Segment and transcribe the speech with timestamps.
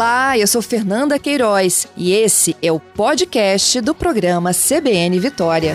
[0.00, 5.74] Olá, eu sou Fernanda Queiroz e esse é o podcast do programa CBN Vitória.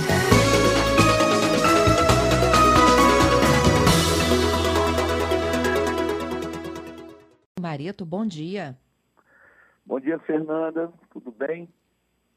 [7.62, 8.76] Marito, bom dia.
[9.86, 10.92] Bom dia, Fernanda.
[11.12, 11.70] Tudo bem?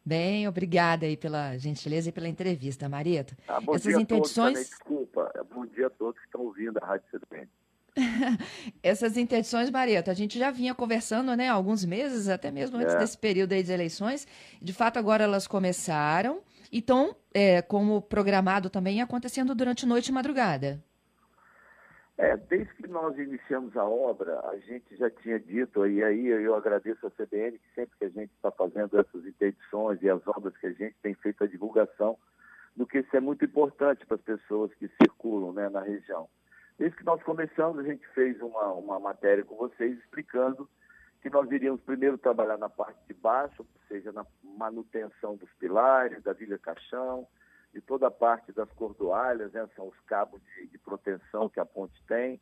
[0.04, 3.34] Bem, obrigada aí pela gentileza e pela entrevista, Marito.
[3.48, 4.58] Ah, bom Essas dia interdições.
[4.58, 5.46] A todos, desculpa.
[5.54, 7.48] Bom dia a todos que estão ouvindo a Rádio CBN.
[8.82, 12.94] Essas interdições, Marieto, a gente já vinha conversando, né, há alguns meses, até mesmo antes
[12.94, 12.98] É.
[12.98, 14.26] desse período aí de eleições.
[14.60, 20.12] De fato, agora elas começaram e estão, é, como programado também, acontecendo durante noite e
[20.12, 20.82] madrugada.
[22.16, 26.56] É, desde que nós iniciamos a obra, a gente já tinha dito, e aí eu
[26.56, 30.56] agradeço a CBN, que sempre que a gente está fazendo essas interdições e as obras
[30.56, 32.18] que a gente tem feito a divulgação,
[32.74, 36.28] do que isso é muito importante para as pessoas que circulam né, na região.
[36.78, 40.68] Desde que nós começamos, a gente fez uma, uma matéria com vocês explicando
[41.20, 46.22] que nós iríamos primeiro trabalhar na parte de baixo, ou seja, na manutenção dos pilares,
[46.22, 47.26] da viga caixão,
[47.74, 51.66] de toda a parte das cordoalhas, né, são os cabos de, de proteção que a
[51.66, 52.40] ponte tem,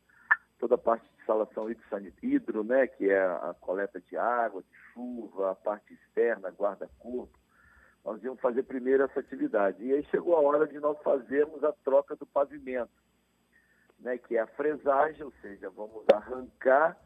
[0.59, 5.51] toda a parte de hidro, hidro né, que é a coleta de água, de chuva,
[5.51, 7.37] a parte externa, guarda-corpo.
[8.05, 9.83] Nós íamos fazer primeiro essa atividade.
[9.83, 13.06] E aí chegou a hora de nós fazermos a troca do pavimento
[13.99, 16.97] né, que é a fresagem, ou seja, vamos arrancar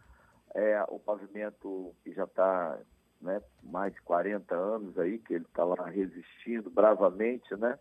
[0.54, 2.78] é, o pavimento que já está
[3.22, 7.78] né, mais de 40 anos aí, que ele está lá resistindo bravamente, né,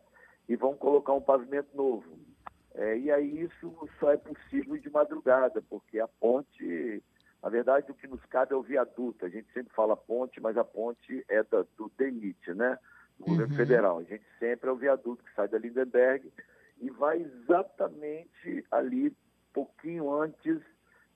[0.48, 2.18] e vamos colocar um pavimento novo.
[2.74, 7.02] É, e aí isso só é possível de madrugada, porque a ponte,
[7.42, 9.26] na verdade, o que nos cabe é o viaduto.
[9.26, 12.78] A gente sempre fala ponte, mas a ponte é da, do DENIT, né,
[13.18, 13.56] do governo Uhum.
[13.56, 13.98] federal.
[13.98, 16.32] A gente sempre é o viaduto que sai da Lindenberg
[16.80, 19.14] e vai exatamente ali,
[19.52, 20.60] pouquinho antes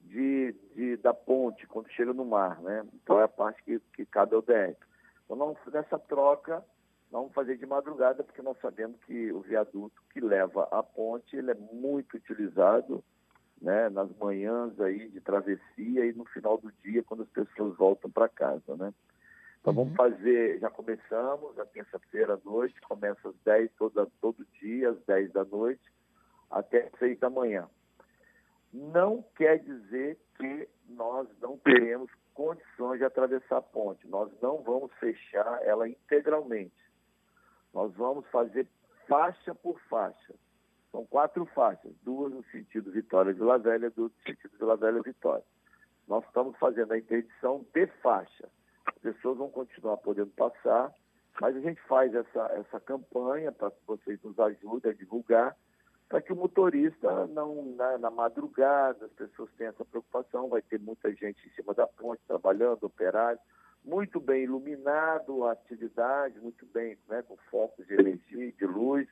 [0.00, 2.84] de, de- da ponte, quando chega no mar, né?
[2.94, 4.76] Então é a parte que, que cabe ao DR.
[5.24, 6.62] Então nessa troca,
[7.10, 11.50] vamos fazer de madrugada, porque nós sabemos que o viaduto que leva à ponte, ele
[11.50, 13.02] é muito utilizado
[13.62, 18.10] né, nas manhãs aí de travessia e no final do dia, quando as pessoas voltam
[18.10, 18.92] para casa, né?
[19.64, 19.84] Então Uhum.
[19.84, 24.98] vamos fazer, já começamos, na terça-feira à noite, começa às 10, toda, todo dia, às
[25.06, 25.80] 10 da noite,
[26.50, 27.66] até às 6 da manhã.
[28.70, 34.06] Não quer dizer que nós não teremos condições de atravessar a ponte.
[34.06, 36.74] Nós não vamos fechar ela integralmente.
[37.72, 38.68] Nós vamos fazer
[39.08, 40.34] faixa por faixa.
[40.92, 45.44] São quatro faixas, duas no sentido Vitória-Vila Velha, duas no sentido Vila Velha-Vitória.
[46.06, 48.46] Nós estamos fazendo a interdição de faixa.
[48.86, 50.92] As pessoas vão continuar podendo passar,
[51.40, 55.56] mas a gente faz essa, essa campanha para que vocês nos ajudem a divulgar,
[56.08, 60.78] para que o motorista não, na, na madrugada, as pessoas tenham essa preocupação, vai ter
[60.78, 63.40] muita gente em cima da ponte, trabalhando, operário,
[63.84, 69.06] muito bem iluminado a atividade, muito bem, né, com focos de energia, de luz,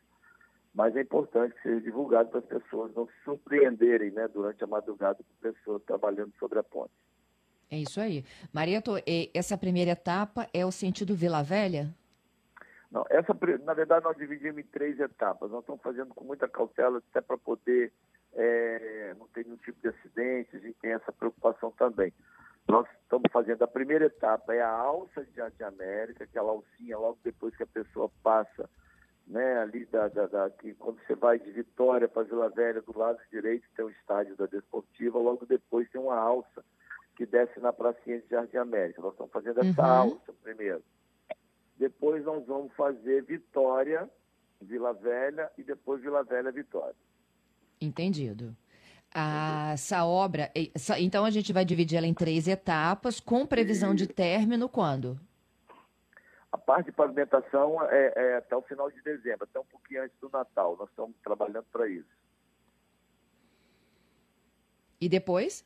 [0.75, 4.67] mas é importante que seja divulgado para as pessoas não se surpreenderem né, durante a
[4.67, 6.93] madrugada com pessoas trabalhando sobre a ponte.
[7.73, 8.23] É isso aí.
[8.53, 8.93] Marieto,
[9.33, 11.89] essa primeira etapa é o sentido Vila Velha?
[12.91, 13.35] Não, essa,
[13.65, 15.51] na verdade, nós dividimos em três etapas.
[15.51, 17.91] Nós estamos fazendo com muita cautela, até para poder
[18.35, 22.13] é, não ter nenhum tipo de acidente, a gente tem essa preocupação também.
[22.69, 27.19] Nós estamos fazendo a primeira etapa, é a alça de Jardim América, aquela alcinha logo
[27.25, 28.69] depois que a pessoa passa,
[29.27, 32.97] né, ali da, da, da- que quando você vai de Vitória para Vila Velha, do
[32.97, 36.63] lado direito tem o estádio da Desportiva, logo depois tem uma alça
[37.17, 39.01] que desce na pracinha de Jardim América.
[39.03, 39.89] Nós estamos fazendo essa Uhum.
[39.91, 40.83] alça primeiro.
[41.77, 44.09] Depois nós vamos fazer Vitória,
[44.61, 46.95] Vila Velha e depois Vila Velha, Vitória.
[47.81, 48.57] Entendido.
[49.15, 50.51] Ah, Essa obra,
[50.99, 55.21] então a gente vai dividir ela em três etapas, com previsão de término quando?
[56.51, 60.17] A parte de pavimentação é, é até o final de dezembro, até um pouquinho antes
[60.19, 60.77] do Natal.
[60.79, 62.09] Nós estamos trabalhando para isso.
[65.01, 65.65] E depois?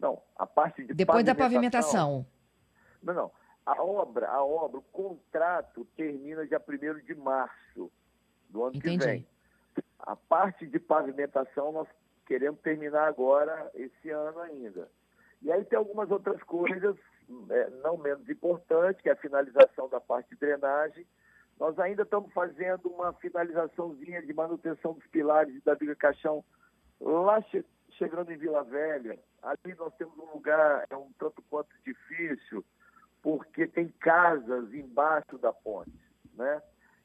[0.00, 2.26] Não, a parte de Depois da pavimentação.
[3.02, 3.32] Não, não.
[3.66, 7.92] A obra, a obra, o contrato termina dia 1 de março
[8.48, 9.04] do ano que Entendi.
[9.04, 9.26] vem.
[9.98, 11.86] A parte de pavimentação nós
[12.26, 14.88] queremos terminar agora, esse ano ainda.
[15.42, 16.96] E aí tem algumas outras coisas,
[17.50, 21.06] é, não menos importantes, que é a finalização da parte de drenagem.
[21.58, 26.42] Nós ainda estamos fazendo uma finalizaçãozinha de manutenção dos pilares da viga caixão
[27.00, 27.42] lá
[28.00, 29.18] chegando em Vila Velha.
[29.42, 32.64] Ali nós temos um lugar, é um tanto quanto difícil,
[33.22, 35.92] porque tem casas embaixo da ponte,
[36.34, 36.62] né?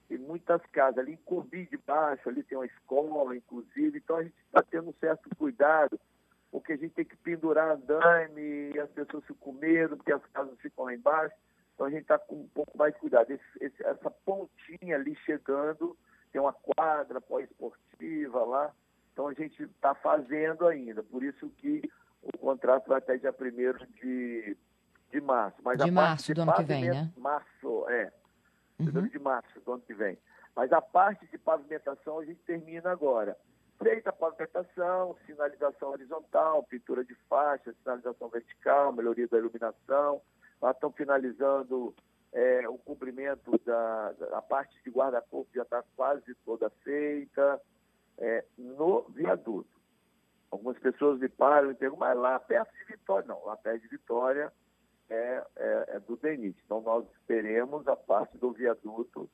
[0.08, 4.24] Tem muitas casas ali em Corbi de baixo, ali tem uma escola, inclusive, então a
[4.24, 6.00] gente está tendo um certo cuidado,
[6.50, 10.26] porque a gente tem que pendurar andaime e as pessoas ficam com medo, porque as
[10.28, 11.36] casas ficam lá embaixo.
[11.74, 13.30] Então a gente está com um pouco mais de cuidado.
[13.32, 15.98] Esse, esse, essa pontinha ali chegando,
[16.32, 18.74] tem uma quadra pós-esportiva lá,
[19.16, 21.02] então a gente está fazendo ainda.
[21.02, 21.90] Por isso que
[22.22, 24.58] o contrato vai até dia 1 de,
[25.10, 25.58] de março.
[25.64, 27.10] Mas de março do ano que vem, né?
[27.16, 28.12] Março, é.
[28.78, 29.08] 1 uhum.
[29.08, 30.18] de março do ano que vem.
[30.54, 33.38] Mas a parte de pavimentação a gente termina agora.
[33.82, 40.22] Feita a pavimentação, sinalização horizontal, pintura de faixa, sinalização vertical, melhoria da iluminação.
[40.62, 41.96] Lá estão finalizando
[42.34, 47.62] é, o cumprimento da, da parte de guarda-corpo, já está quase toda feita.
[48.18, 49.70] É, no viaduto.
[50.50, 53.28] Algumas pessoas me param e perguntam, mas lá perto de Vitória.
[53.28, 54.54] Não, lá perto de Vitória
[55.10, 56.58] é, é, é do DENIT.
[56.66, 59.30] Então, nós esperemos a parte do viaduto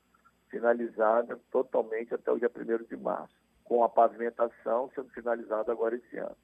[0.49, 3.33] finalizada totalmente até o dia 1 de março,
[3.63, 6.35] com a pavimentação sendo finalizada agora esse ano.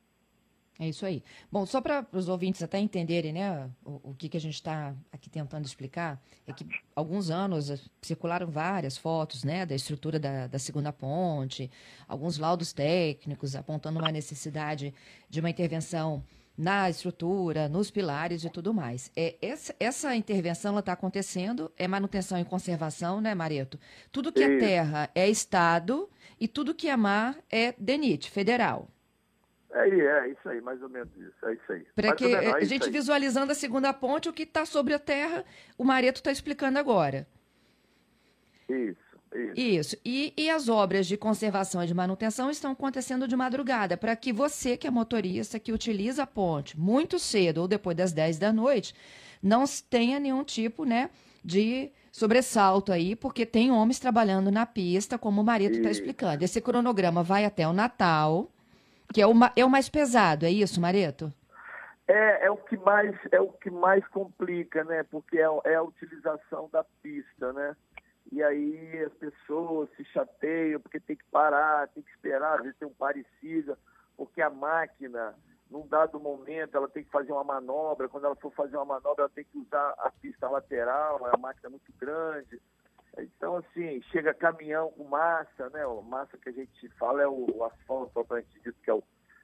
[0.79, 1.23] É isso aí.
[1.51, 4.95] Bom, só para os ouvintes até entenderem né, o, o que, que a gente está
[5.11, 10.45] aqui tentando explicar, é que alguns anos eh, circularam várias fotos né, da estrutura da,
[10.45, 11.71] da segunda ponte,
[12.07, 14.93] alguns laudos técnicos apontando uma necessidade
[15.27, 16.23] de uma intervenção
[16.55, 19.11] na estrutura, nos pilares e tudo mais.
[19.15, 23.79] É, essa, essa intervenção está acontecendo, é manutenção e conservação, né, Mareto?
[24.11, 26.09] Tudo que é terra é Estado
[26.39, 28.89] e tudo que é mar é DENIT, federal.
[29.71, 31.45] É, é isso aí, mais ou menos isso.
[31.45, 31.85] É isso aí.
[31.95, 34.99] Para que menos, é a gente visualizando a segunda ponte, o que está sobre a
[34.99, 35.43] terra,
[35.77, 37.27] o Mareto está explicando agora.
[38.69, 39.07] Isso.
[39.35, 39.53] Isso.
[39.55, 39.97] Isso.
[40.05, 44.31] E, e as obras de conservação e de manutenção estão acontecendo de madrugada, para que
[44.31, 48.53] você, que é motorista, que utiliza a ponte muito cedo ou depois das 10 da
[48.53, 48.95] noite,
[49.43, 51.09] não tenha nenhum tipo né,
[51.43, 56.43] de sobressalto aí, porque tem homens trabalhando na pista, como o Marito está explicando.
[56.43, 58.49] Esse cronograma vai até o Natal,
[59.13, 61.31] que é o, é o mais pesado, é isso, Mareto?
[62.07, 65.03] É, é o que mais é o que mais complica, né?
[65.03, 67.75] Porque é, é a utilização da pista, né?
[68.31, 72.77] E aí as pessoas se chateiam porque tem que parar, tem que esperar, às vezes
[72.77, 73.77] tem um parecida,
[74.15, 75.35] porque a máquina,
[75.69, 79.23] num dado momento, ela tem que fazer uma manobra, quando ela for fazer uma manobra,
[79.23, 82.61] ela tem que usar a pista lateral, a máquina é muito grande.
[83.23, 85.85] Então, assim, chega caminhão com massa, né?
[85.85, 89.01] O massa que a gente fala é o, asfalto, propriamente dito, que é o,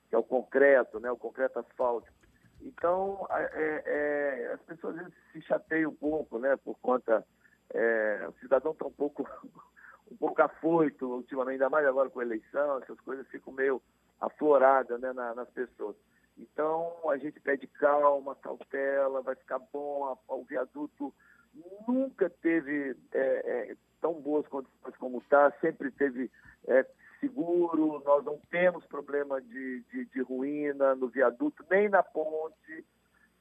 [0.09, 1.11] que é o concreto, né?
[1.11, 2.15] O concreto asfáltico.
[2.61, 6.55] Então, é, é, as pessoas às vezes se chateiam um pouco, né?
[6.57, 7.25] Por conta...
[7.73, 9.27] É, o cidadão está um pouco,
[10.11, 13.81] um pouco afoito ultimamente, ainda mais agora com a eleição, essas coisas ficam meio
[14.21, 15.95] afloradas né, na, nas pessoas.
[16.37, 21.13] Então, a gente pede calma, cautela, vai ficar bom, o viaduto
[21.87, 23.17] nunca teve é,
[23.71, 26.29] é, tão boas condições como está, sempre teve
[26.67, 26.85] é,
[27.19, 32.85] seguro, nós não temos problema de, de, de, ruína no viaduto, nem na ponte.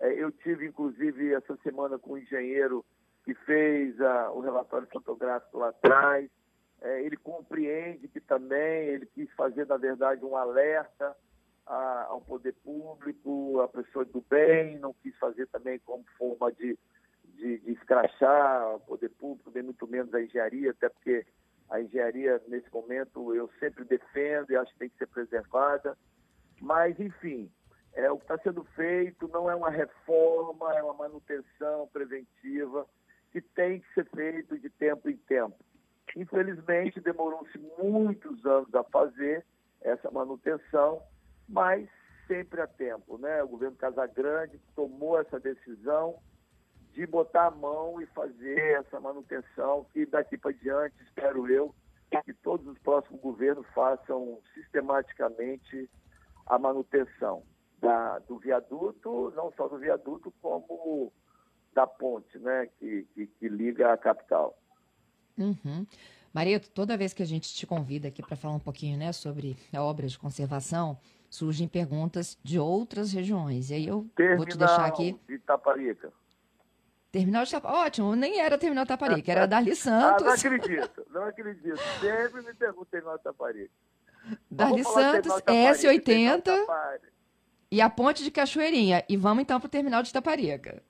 [0.00, 2.85] É, eu tive, inclusive, essa semana com um engenheiro
[3.25, 6.29] que fez a, o relatório fotográfico lá atrás.
[6.81, 11.17] É, ele compreende que também ele quis fazer, na verdade, um alerta
[11.64, 16.76] a, ao poder público, a pessoa do bem, não quis fazer também como forma de
[17.43, 21.26] de, de escrachar o poder público, nem muito menos a engenharia, até porque
[21.68, 25.96] a engenharia, nesse momento, eu sempre defendo e acho que tem que ser preservada.
[26.60, 27.50] Mas, enfim,
[27.94, 32.87] é, o que está sendo feito não é uma reforma, é uma manutenção preventiva
[33.30, 35.56] que tem que ser feito de tempo em tempo.
[36.16, 39.44] Infelizmente, demorou-se muitos anos a fazer
[39.80, 41.02] essa manutenção,
[41.49, 41.88] mas
[42.26, 43.16] sempre a tempo.
[43.16, 43.42] Né?
[43.42, 46.18] O governo Casagrande tomou essa decisão
[46.92, 51.75] de botar a mão e fazer essa manutenção que daqui para diante, espero eu,
[52.25, 55.88] que todos os próximos governos façam sistematicamente
[56.46, 57.42] a manutenção
[57.80, 61.12] da, do viaduto, não só do viaduto, como
[61.75, 64.56] da ponte, né, que, que, que liga a capital.
[65.38, 65.87] Uhum.
[66.75, 69.82] Toda vez que a gente te convida aqui para falar um pouquinho né, sobre a
[69.82, 73.70] obra de conservação, surgem perguntas de outras regiões.
[73.70, 75.18] E aí eu Terminal vou te deixar aqui.
[75.26, 76.12] De Itaparica.
[77.12, 77.81] Terminal de Taparica.
[77.81, 80.23] Ótimo, nem era Terminal de Taparica, era Darli Santos.
[80.23, 81.76] Ah, não acredito, não acredito.
[82.00, 83.71] Sempre me pergunto Terminal de Taparica.
[84.50, 87.00] Darli Santos, S80
[87.71, 89.04] e a Ponte de Cachoeirinha.
[89.09, 90.83] E vamos então para o Terminal de Taparica.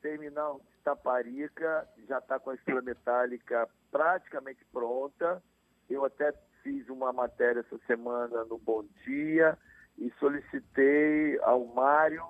[0.00, 5.42] Terminal de Taparica já está com a estrela metálica praticamente pronta.
[5.90, 6.32] Eu até
[6.62, 9.58] fiz uma matéria essa semana no Bom Dia
[9.96, 12.24] e solicitei ao Mário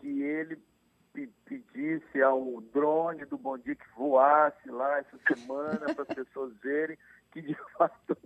[0.00, 0.56] que ele
[1.26, 6.96] pedisse ao drone do Bom Dia que voasse lá essa semana para as pessoas verem
[7.32, 8.16] que de fato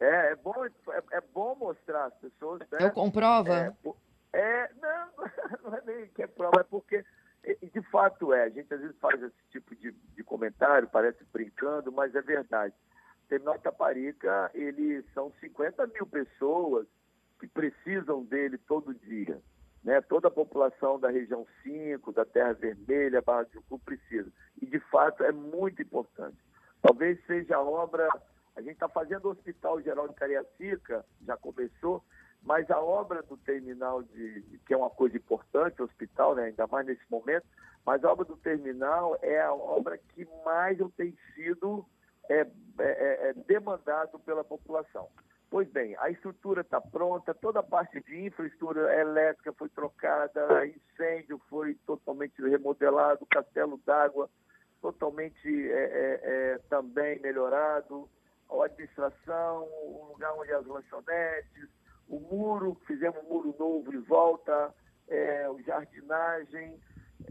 [0.00, 0.70] é, é bom é,
[1.12, 2.60] é, bom mostrar as pessoas.
[2.60, 2.78] Né?
[2.80, 3.52] Eu comprova.
[3.52, 3.76] É,
[4.32, 5.08] É, não,
[5.64, 7.04] não é nem que é prova, é porque,
[7.44, 11.90] de fato é, a gente às vezes faz esse tipo de, de comentário, parece brincando,
[11.90, 12.74] mas é verdade.
[13.28, 16.86] Terminal Itaparica, ele são 50 mil pessoas
[17.38, 19.40] que precisam dele todo dia.
[19.84, 20.00] Né?
[20.02, 24.30] Toda a população da região 5, da Terra Vermelha, Barra de Jucu precisa.
[24.60, 26.36] E, de fato, é muito importante.
[26.82, 28.08] Talvez seja a obra...
[28.56, 32.02] A gente está fazendo o Hospital Geral de Cariacica, já começou,
[32.42, 36.66] mas a obra do terminal, de, que é uma coisa importante, o hospital, né, ainda
[36.66, 37.46] mais nesse momento,
[37.84, 41.86] mas a obra do terminal é a obra que mais tem sido
[42.28, 42.46] é, é,
[42.80, 45.08] é, é demandado pela população.
[45.50, 51.40] Pois bem, a estrutura está pronta, toda a parte de infraestrutura elétrica foi trocada, incêndio
[51.48, 54.28] foi totalmente remodelado, castelo d'água
[54.80, 58.08] totalmente é, é, é, também melhorado,
[58.50, 61.68] a administração, o lugar onde as lanchonetes,
[62.08, 64.74] o muro, fizemos um muro novo em volta,
[65.08, 66.78] é, o jardinagem,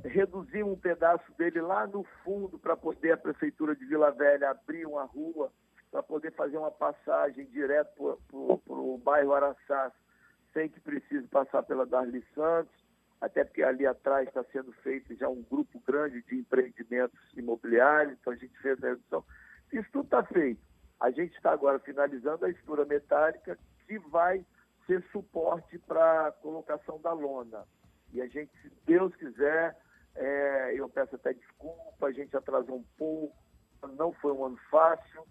[0.04, 4.86] reduzimos um pedaço dele lá no fundo para poder a Prefeitura de Vila Velha abrir
[4.86, 5.52] uma rua
[5.98, 8.38] para poder fazer uma passagem direto para
[8.72, 9.92] o bairro Araçás,
[10.54, 12.72] sem que precise passar pela Darli Santos,
[13.20, 18.32] até porque ali atrás está sendo feito já um grupo grande de empreendimentos imobiliários, então
[18.32, 19.25] a gente fez a redução.
[19.74, 20.62] Isso tudo está feito.
[21.00, 24.46] A gente está agora finalizando a estrutura metálica que vai
[24.86, 27.66] ser suporte para a colocação da lona.
[28.13, 29.75] E a gente, se Deus quiser,
[30.13, 33.36] é, eu peço até desculpa, a gente atrasou um pouco,
[33.96, 35.25] não foi um ano fácil,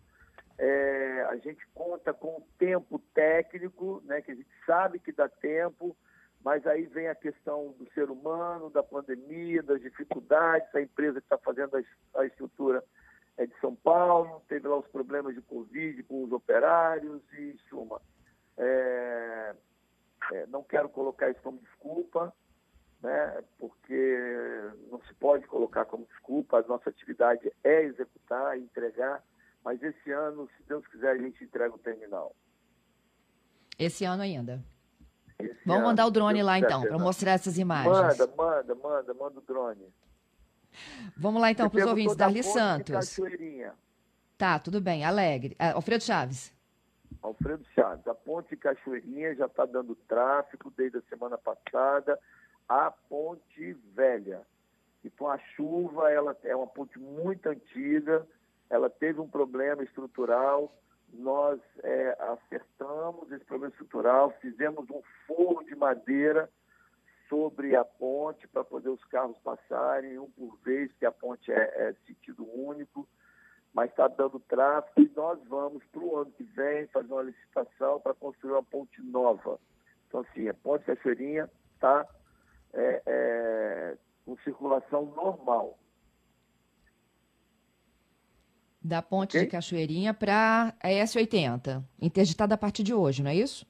[0.59, 5.29] é, a gente conta com o tempo técnico, né, que a gente sabe que dá
[5.29, 5.97] tempo,
[6.43, 11.27] mas aí vem a questão do ser humano, da pandemia, das dificuldades, a empresa que
[11.27, 12.83] está fazendo a, a, estrutura
[13.37, 18.01] é de São Paulo, teve lá os problemas de Covid com os operários e, suma,
[18.57, 19.55] é,
[20.33, 22.33] é, não quero colocar isso como desculpa,
[23.03, 29.23] né, porque não se pode colocar como desculpa, a nossa atividade é executar, entregar,
[29.67, 32.37] mas esse ano, se Deus quiser, a gente entrega o terminal.
[33.77, 34.65] Esse ano ainda.
[35.41, 38.17] Esse Vamos ano, mandar o drone lá então, para mostrar essas imagens.
[38.17, 39.93] Manda, manda, manda, manda o drone.
[41.17, 42.15] Vamos lá então para os ouvintes.
[42.15, 43.19] Darli Santos.
[44.39, 45.05] Tá, tudo bem.
[45.05, 45.57] Alegre.
[45.59, 46.55] Uh, Alfredo Chaves.
[47.21, 48.07] Alfredo Chaves.
[48.07, 52.17] A ponte Cachoeirinha já está dando tráfego desde a semana passada.
[52.69, 54.43] A ponte velha.
[55.03, 58.25] E com a chuva, ela é uma ponte muito antiga
[58.71, 60.75] ela teve um problema estrutural,
[61.13, 66.51] nós é, acertamos esse problema estrutural, fizemos um forro de madeira
[67.29, 71.57] sobre a ponte para poder os carros passarem um por vez, que a ponte é,
[71.57, 73.09] é sentido único,
[73.73, 78.01] mas está dando tráfego e nós vamos para o ano que vem fazer uma licitação
[78.01, 79.59] para construir uma ponte nova.
[80.09, 82.07] Então, assim, a ponte Cachoeirinha está
[82.73, 85.79] é, é, com circulação normal.
[88.87, 89.43] Da ponte okay.
[89.43, 93.67] de Cachoeirinha para a S80, interditada a partir de hoje, não é isso?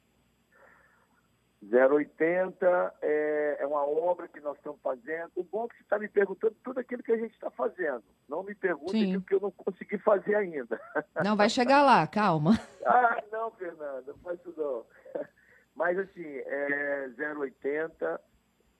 [1.63, 5.31] 080 é, é uma obra que nós estamos fazendo.
[5.35, 8.05] O bom é que você está me perguntando tudo aquilo que a gente está fazendo.
[8.29, 10.81] Não me pergunte o que eu não consegui fazer ainda.
[11.25, 12.53] Não, vai chegar lá, calma.
[12.87, 14.85] ah, não, Fernanda, não faz isso não.
[15.75, 18.21] Mas assim, é 080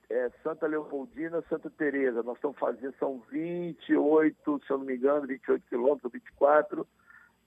[0.09, 2.23] é, Santa Leopoldina, Santa Teresa.
[2.23, 6.87] Nós estamos fazendo, são 28, se eu não me engano, 28 quilômetros, 24.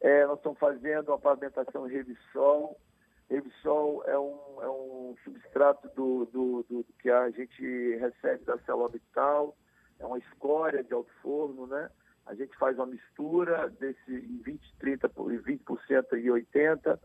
[0.02, 2.80] É, nós estamos fazendo uma pavimentação Revisol.
[3.30, 9.56] Revisol é um, é um substrato do, do, do, que a gente recebe da orbital,
[10.00, 11.90] é uma escória de alto forno, né?
[12.26, 17.00] A gente faz uma mistura desse em 20, 30, 20% e 80%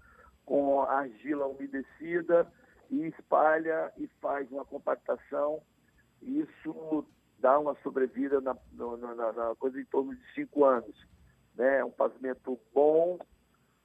[0.44, 2.46] com argila umedecida
[2.90, 5.62] e espalha e faz uma compactação.
[6.22, 7.06] Isso
[7.38, 11.06] dá uma sobrevida na, na, na coisa em torno de cinco anos.
[11.54, 11.78] Né?
[11.78, 13.18] É um pavimento bom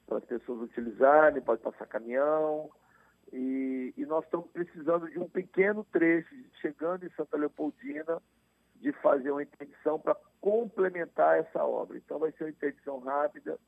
[0.06, 2.70] para as pessoas utilizarem, pode passar caminhão.
[3.32, 8.20] E, e, nós estamos precisando de um pequeno trecho, chegando em Santa Leopoldina,
[8.78, 11.98] de fazer uma interdição para complementar essa obra.
[11.98, 13.60] Então vai ser uma interdição rápida,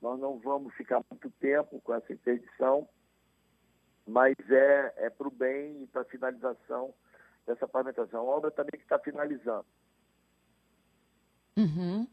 [0.00, 2.88] nós não vamos ficar muito tempo com essa interdição,
[4.06, 6.92] mas é, é para o bem e para a finalização
[7.46, 8.20] dessa pavimentação.
[8.20, 9.64] A obra também que está finalizando.
[11.56, 12.06] Uhum.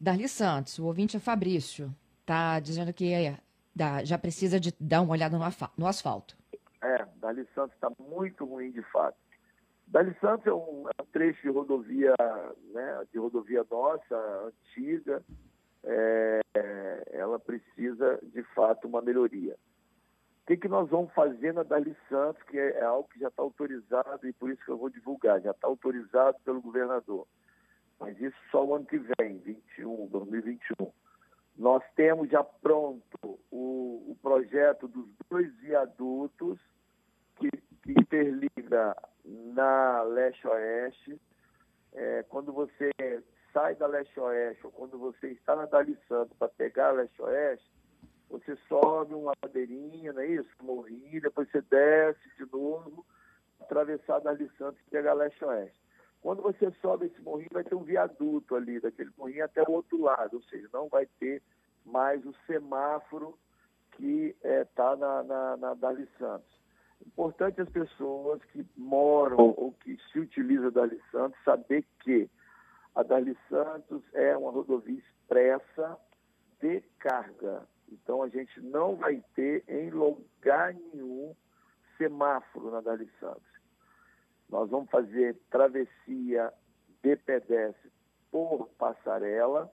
[0.00, 3.38] Darli Santos, o ouvinte é Fabrício, está dizendo que é,
[3.74, 5.44] dá, já precisa de dar uma olhada no,
[5.76, 6.36] no asfalto.
[6.82, 9.16] É, Darli Santos está muito ruim de fato.
[9.86, 12.14] Darli Santos é um, é um, trecho de rodovia,
[12.72, 14.16] né, de rodovia nossa,
[14.46, 15.22] antiga,
[15.84, 16.40] é,
[17.12, 19.56] ela precisa de fato uma melhoria
[20.50, 23.40] que, que nós vamos fazer na Dali Santos, que é, é algo que já está
[23.40, 27.24] autorizado e por isso que eu vou divulgar, já está autorizado pelo governador.
[28.00, 30.90] Mas isso só o ano que vem, 21, 2021.
[31.56, 36.58] Nós temos já pronto o, o projeto dos dois viadutos
[37.36, 37.50] que,
[37.82, 41.20] que interliga na leste-oeste.
[41.92, 42.90] É, quando você
[43.52, 47.70] sai da leste-oeste ou quando você está na Dali Santos para pegar a leste-oeste,
[48.30, 50.48] você sobe uma ladeirinha, não é isso?
[50.62, 53.04] Morrinho, depois você desce de novo,
[53.60, 55.78] atravessar a Dali Santos e pegar a leste-oeste.
[56.22, 60.00] Quando você sobe esse morrinho, vai ter um viaduto ali, daquele morrinho até o outro
[60.00, 61.42] lado, ou seja, não vai ter
[61.84, 63.38] mais o semáforo
[63.92, 66.60] que está é, tá na, na, na Dali Santos.
[67.06, 72.30] Importante as pessoas que moram ou que se utilizam da Dali Santos saber que
[72.94, 75.98] a Dali Santos é uma rodovia expressa
[76.60, 77.66] de carga.
[77.90, 81.34] Então a gente não vai ter em lugar nenhum
[81.98, 83.50] semáforo na Dali Santos.
[84.48, 86.52] Nós vamos fazer travessia
[87.02, 87.90] de pedestre
[88.30, 89.70] por passarela,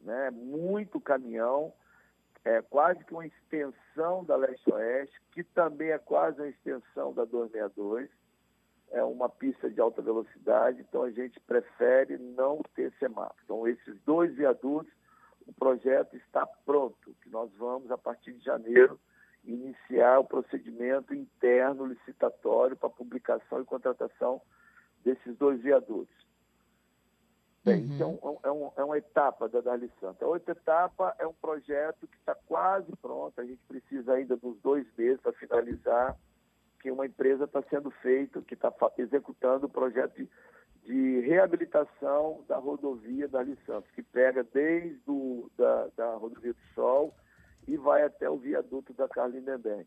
[0.00, 0.30] né?
[0.30, 1.72] muito caminhão,
[2.44, 8.10] é quase que uma extensão da leste-oeste, que também é quase uma extensão da 262,
[8.90, 13.40] é uma pista de alta velocidade, então a gente prefere não ter semáforo.
[13.44, 14.92] Então, esses dois viadutos,
[15.46, 18.98] o projeto está pronto, que nós vamos, a partir de janeiro,
[19.44, 24.40] iniciar o procedimento interno licitatório para publicação e contratação
[25.04, 26.14] desses dois viadutos.
[27.64, 27.94] Bem, uhum.
[27.94, 30.24] então é, um, é, uma etapa da Dali Santa.
[30.24, 34.58] A outra etapa é um projeto que está quase pronto, a gente precisa ainda dos
[34.60, 36.16] dois meses para finalizar,
[36.80, 40.28] que uma empresa está sendo feita, que está executando o projeto de,
[40.84, 47.14] de, reabilitação da rodovia Dali Santos, que pega desde o, da, da rodovia do Sol
[47.66, 49.86] e vai até o viaduto da Carlindenberg.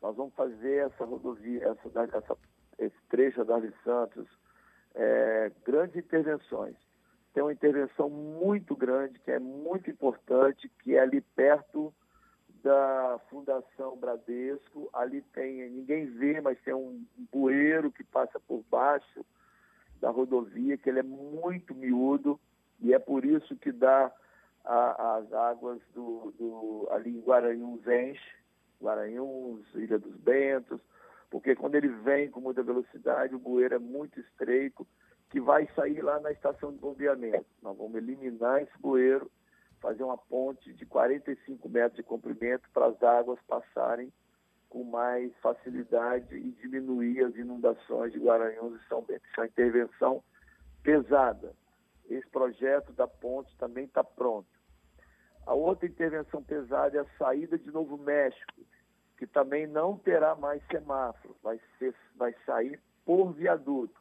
[0.00, 2.36] Nós vamos fazer essa rodovia, essa, essa,
[2.78, 4.26] esse trecho da Dali Santos,
[4.94, 6.76] é, grandes intervenções.
[7.34, 11.92] Tem uma intervenção muito grande, que é muito importante, que é ali perto
[12.62, 14.88] da Fundação Bradesco.
[14.92, 19.24] Ali tem, ninguém vê, mas tem um bueiro que passa por baixo
[20.00, 22.38] da rodovia, que ele é muito miúdo,
[22.80, 24.12] e é por isso que dá
[24.64, 28.38] a, as águas do, do, ali em Guaranhuns enche,
[28.80, 30.80] Guaranhuns, Ilha dos Bentos,
[31.30, 34.86] porque quando ele vem com muita velocidade, o bueiro é muito estreito,
[35.30, 37.44] que vai sair lá na estação de bombeamento.
[37.62, 39.30] Nós vamos eliminar esse bueiro,
[39.80, 44.12] fazer uma ponte de 45 metros de comprimento para as águas passarem
[44.68, 49.24] com mais facilidade e diminuir as inundações de Guaranhuns e São Bento.
[49.26, 50.22] Isso é uma intervenção
[50.82, 51.54] pesada.
[52.08, 54.48] Esse projeto da ponte também está pronto.
[55.46, 58.52] A outra intervenção pesada é a saída de Novo México,
[59.16, 63.98] que também não terá mais semáforo, vai, ser, vai sair por viaduto.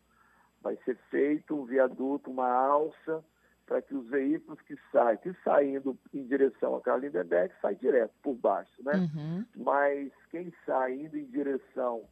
[0.62, 3.24] Vai ser feito um viaduto, uma alça,
[3.68, 8.34] para que os veículos que saem, que saindo em direção a Carlindenberg, sai direto por
[8.34, 8.94] baixo, né?
[8.94, 9.46] Uhum.
[9.58, 12.06] Mas quem sai indo em direção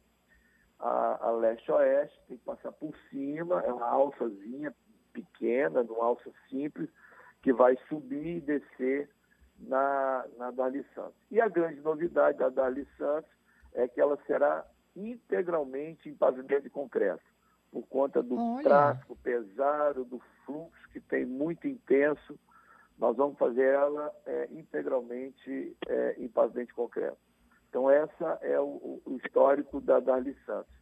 [0.78, 4.72] a, a leste-oeste tem que passar por cima, é uma alçazinha
[5.14, 6.90] pequena, uma alça simples,
[7.40, 9.08] que vai subir e descer
[9.58, 11.16] na, na Dali Santos.
[11.30, 13.30] E a grande novidade da Dali Santos
[13.72, 14.62] é que ela será
[14.94, 17.24] integralmente em pavimento de concreto,
[17.72, 18.62] por conta do Olha.
[18.62, 22.38] tráfego pesado, do fluxo que tem muito intenso.
[22.98, 27.18] Nós vamos fazer ela é, integralmente é, em pavimento concreto.
[27.68, 30.74] Então, essa é o, o histórico da Dali Santos.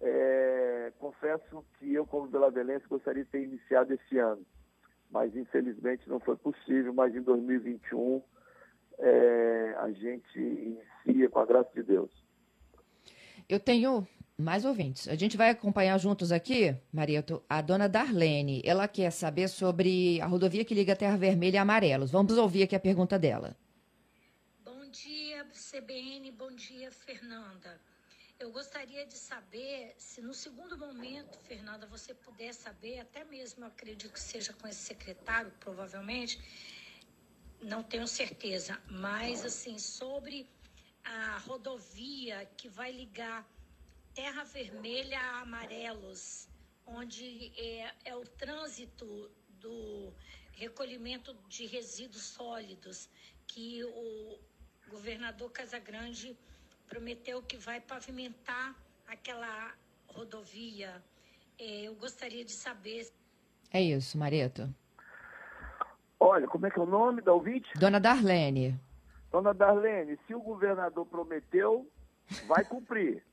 [0.00, 4.46] É, confesso que eu, como Belavelense, gostaria de ter iniciado esse ano
[5.10, 6.92] mas infelizmente não foi possível.
[6.92, 8.22] Mas em 2021
[8.98, 12.10] é, a gente inicia com a graça de Deus.
[13.48, 14.06] Eu tenho
[14.38, 15.08] mais ouvintes.
[15.08, 18.62] A gente vai acompanhar juntos aqui, Marieto, a dona Darlene.
[18.64, 22.12] Ela quer saber sobre a rodovia que liga Terra Vermelha e Amarelos.
[22.12, 23.56] Vamos ouvir aqui a pergunta dela.
[24.64, 26.30] Bom dia, CBN.
[26.30, 27.80] Bom dia, Fernanda.
[28.38, 33.66] Eu gostaria de saber se no segundo momento, Fernanda, você puder saber, até mesmo eu
[33.66, 36.40] acredito que seja com esse secretário, provavelmente,
[37.60, 40.48] não tenho certeza, mas assim, sobre
[41.04, 43.44] a rodovia que vai ligar
[44.18, 46.48] Terra Vermelha a Amarelos,
[46.84, 50.12] onde é, é o trânsito do
[50.54, 53.08] recolhimento de resíduos sólidos
[53.46, 54.36] que o
[54.90, 56.36] governador Casagrande
[56.88, 58.74] prometeu que vai pavimentar
[59.06, 59.72] aquela
[60.08, 61.00] rodovia.
[61.56, 63.08] É, eu gostaria de saber.
[63.72, 64.68] É isso, Mareto.
[66.18, 67.70] Olha, como é que é o nome da ouvinte?
[67.78, 68.76] Dona Darlene.
[69.30, 71.88] Dona Darlene, se o governador prometeu,
[72.48, 73.27] vai cumprir.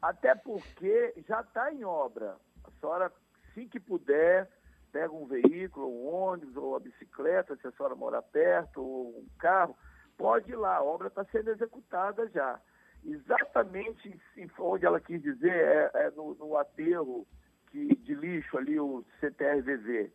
[0.00, 2.36] Até porque já está em obra.
[2.64, 3.12] A senhora,
[3.48, 4.48] assim que puder,
[4.90, 9.28] pega um veículo, um ônibus ou a bicicleta, se a senhora morar perto, ou um
[9.38, 9.76] carro,
[10.16, 12.60] pode ir lá, a obra está sendo executada já.
[13.04, 14.20] Exatamente
[14.58, 17.26] onde ela quis dizer, é, é no, no, aterro
[17.70, 20.12] que, de lixo ali, o CTRVV.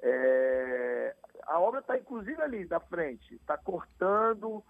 [0.00, 4.62] É, a obra está inclusive ali da frente, está cortando,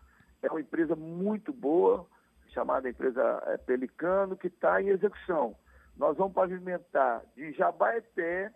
[0.43, 2.07] é uma empresa muito boa,
[2.53, 5.57] chamada empresa é, Pelicano, que está em execução.
[5.97, 8.53] Nós vamos pavimentar de Jabaeté,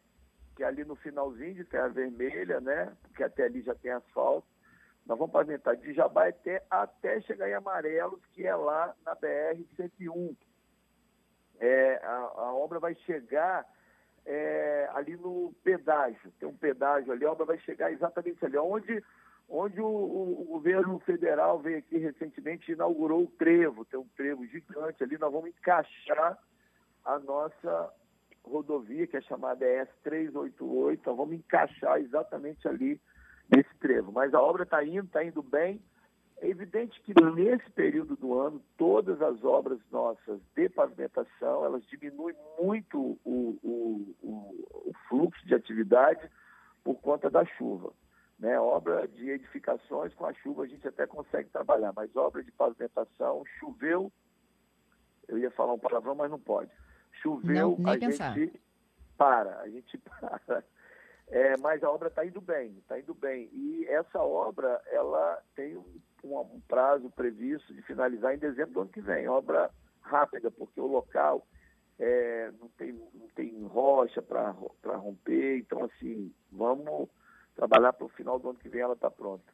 [0.54, 2.92] que é ali no finalzinho de Terra Vermelha, né?
[3.02, 4.46] Porque até ali já tem asfalto.
[5.06, 10.36] Nós vamos pavimentar de Jabaeté até chegar em Amarelos, que é lá na BR-101.
[11.58, 13.66] É, a, a, obra vai chegar
[14.24, 16.32] é, ali no pedágio.
[16.38, 19.02] Tem um pedágio ali, a obra vai chegar exatamente ali, onde,
[19.52, 23.84] onde o, o, governo federal veio aqui recentemente e inaugurou o trevo.
[23.84, 26.38] Tem um trevo gigante ali, nós vamos encaixar
[27.04, 27.92] a nossa
[28.42, 32.98] rodovia, que é chamada S388, nós vamos encaixar exatamente ali
[33.54, 34.10] nesse trevo.
[34.10, 35.80] Mas a obra está indo, está indo bem.
[36.38, 42.34] É evidente que nesse período do ano, todas as obras nossas de pavimentação, elas diminuem
[42.58, 46.28] muito o, o, o, o fluxo de atividade
[46.82, 47.92] por conta da chuva.
[48.42, 48.58] Né?
[48.58, 53.44] Obra de edificações, com a chuva a gente até consegue trabalhar, mas obra de pavimentação,
[53.60, 54.12] choveu,
[55.28, 56.68] eu ia falar um palavrão, mas não pode.
[57.22, 58.34] Choveu, não, a pensar.
[58.34, 58.60] gente
[59.16, 60.64] para, a gente para.
[61.28, 63.48] É, mas a obra está indo bem, está indo bem.
[63.52, 68.90] E essa obra, ela tem um, um, prazo previsto de finalizar em dezembro do ano
[68.90, 69.28] que vem.
[69.28, 71.46] Obra rápida, porque o local
[71.96, 74.50] é, não, tem, não tem rocha para
[74.96, 75.58] romper.
[75.58, 77.08] Então, assim, vamos
[77.54, 79.52] trabalhar para o final do ano que vem ela está pronta.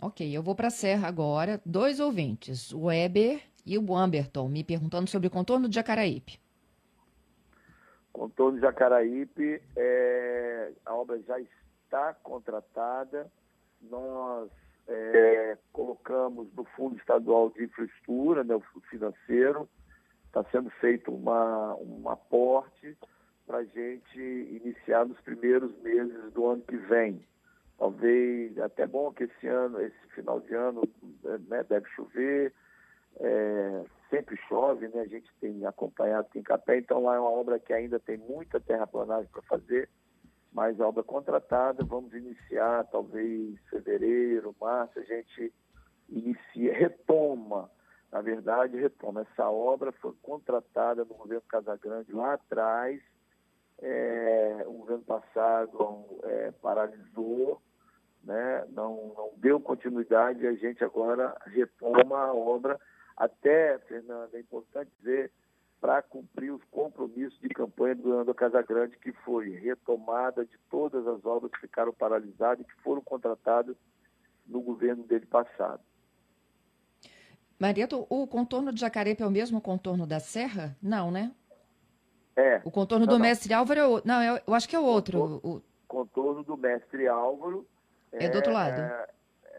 [0.00, 1.60] Ok, eu vou para a Serra agora.
[1.64, 6.38] Dois ouvintes, o Weber e o Amberton, me perguntando sobre o contorno de Jacaraípe.
[8.12, 13.30] Contorno de Jacaraípe, é, a obra já está contratada.
[13.80, 14.50] Nós
[14.86, 19.68] é, colocamos no Fundo Estadual de Infraestrutura, né, o financeiro,
[20.26, 22.96] está sendo feito uma, um aporte
[23.46, 27.26] para a gente iniciar nos primeiros meses do ano que vem.
[27.78, 30.82] Talvez, até bom que esse ano, esse final de ano,
[31.48, 32.52] né, deve chover,
[33.16, 35.00] é, sempre chove, né?
[35.00, 38.16] A gente tem acompanhado aqui em Capé, então lá é uma obra que ainda tem
[38.16, 39.88] muita terraplanagem para fazer,
[40.52, 45.52] mas a obra contratada, vamos iniciar talvez fevereiro, março, a gente
[46.08, 47.70] inicia, retoma,
[48.12, 49.22] na verdade, retoma.
[49.22, 53.00] Essa obra foi contratada no governo Casagrande lá atrás,
[53.82, 57.60] é, o governo passado é, paralisou,
[58.22, 58.64] né?
[58.70, 62.80] não, não deu continuidade, a gente agora retoma a obra
[63.16, 65.30] até, Fernanda, é importante dizer,
[65.80, 71.24] para cumprir os compromissos de campanha do Leandro Casagrande, que foi retomada de todas as
[71.24, 73.76] obras que ficaram paralisadas e que foram contratadas
[74.46, 75.82] no governo dele passado.
[77.58, 80.76] Marieto, o contorno de Jacarepe é o mesmo contorno da Serra?
[80.82, 81.32] Não, né?
[82.36, 82.60] É.
[82.64, 83.26] O contorno não, do não.
[83.26, 84.02] Mestre Álvaro é o...
[84.04, 85.18] Não, eu acho que é o outro.
[85.18, 85.62] Contorno, o...
[85.86, 87.66] contorno do Mestre Álvaro...
[88.12, 88.80] É, é do outro lado.
[88.80, 89.08] É,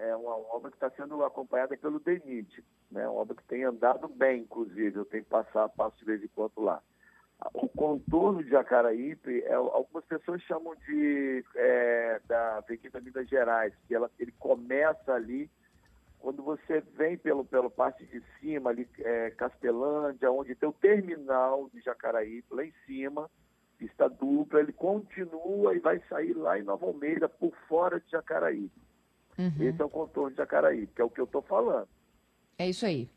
[0.10, 3.08] é uma obra que está sendo acompanhada pelo DENIT, né?
[3.08, 6.30] uma obra que tem andado bem, inclusive, eu tenho que passar, passo de vez em
[6.36, 6.82] quando lá.
[7.54, 13.94] O contorno de Jacaraípe, é, algumas pessoas chamam de é, da Avenida Minas Gerais, que
[13.94, 15.50] ela, ele começa ali,
[16.26, 21.70] quando você vem pelo, pelo parte de cima, ali, é, Castelândia, onde tem o terminal
[21.72, 23.30] de Jacaraípe, lá em cima,
[23.78, 28.82] pista dupla, ele continua e vai sair lá em Nova Almeida, por fora de Jacaraípe.
[29.38, 29.54] Uhum.
[29.60, 31.88] Esse é o contorno de Jacaraí, que é o que eu estou falando.
[32.58, 33.08] É isso aí.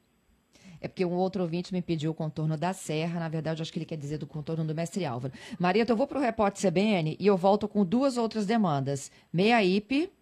[0.79, 3.79] É porque um outro ouvinte me pediu o contorno da serra, na verdade, acho que
[3.79, 5.33] ele quer dizer do contorno do mestre Álvaro.
[5.59, 9.11] Marieta, eu vou para o repórter CBN e eu volto com duas outras demandas.
[9.33, 10.13] Meia IP,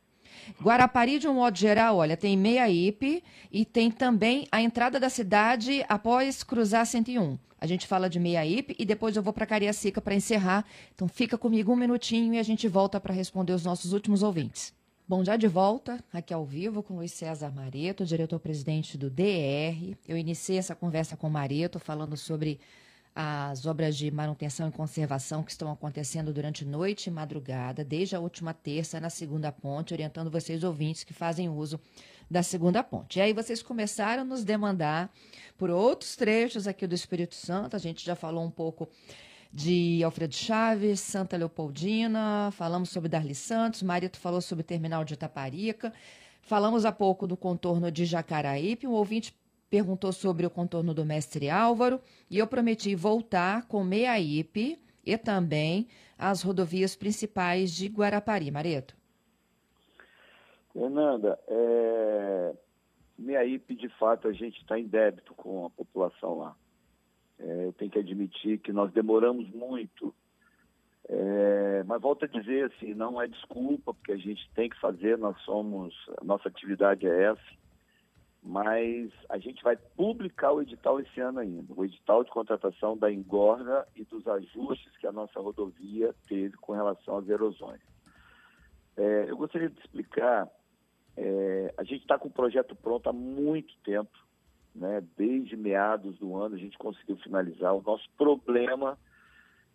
[0.62, 5.08] Guarapari, de um modo geral, olha, tem meia IP e tem também a entrada da
[5.08, 7.38] cidade após cruzar 101.
[7.58, 10.64] A gente fala de meia IP e depois eu vou para Cariacica para encerrar.
[10.94, 14.74] Então fica comigo um minutinho e a gente volta para responder os nossos últimos ouvintes.
[15.08, 19.96] Bom, já de volta aqui ao vivo com Luiz César Mareto, diretor-presidente do DR.
[20.06, 22.58] Eu iniciei essa conversa com o Mareto falando sobre
[23.18, 28.20] as obras de manutenção e conservação que estão acontecendo durante noite e madrugada, desde a
[28.20, 31.80] última terça na segunda ponte, orientando vocês ouvintes que fazem uso
[32.30, 33.18] da segunda ponte.
[33.18, 35.10] E aí vocês começaram a nos demandar
[35.56, 38.86] por outros trechos aqui do Espírito Santo, a gente já falou um pouco
[39.50, 45.14] de Alfredo Chaves, Santa Leopoldina, falamos sobre Darli Santos, Marito falou sobre o terminal de
[45.14, 45.90] Itaparica,
[46.42, 49.34] falamos há pouco do contorno de Jacaraípe, um ouvinte
[49.70, 52.00] perguntou sobre o contorno do mestre Álvaro
[52.30, 58.50] e eu prometi voltar com Meiaípe e também as rodovias principais de Guarapari.
[58.50, 58.96] Mareto.
[60.72, 62.54] Fernanda, é...
[63.18, 66.56] Meiaípe, de fato, a gente está em débito com a população lá.
[67.38, 70.14] É, eu tenho que admitir que nós demoramos muito
[71.08, 75.16] é, mas volto a dizer assim, não é desculpa, porque a gente tem que fazer,
[75.16, 77.40] nós somos, a nossa atividade é essa,
[78.46, 83.10] mas a gente vai publicar o edital esse ano ainda, o edital de contratação da
[83.10, 87.80] engorda e dos ajustes que a nossa rodovia teve com relação às erosões.
[88.96, 90.48] É, eu gostaria de explicar,
[91.16, 94.16] é, a gente está com o projeto pronto há muito tempo,
[94.72, 95.02] né?
[95.16, 97.74] desde meados do ano a gente conseguiu finalizar.
[97.74, 98.96] O nosso problema